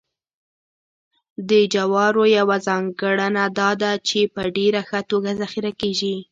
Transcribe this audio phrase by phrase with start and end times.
[1.49, 6.15] د جوارو یوه ځانګړنه دا ده چې په ډېره ښه توګه ذخیره کېږي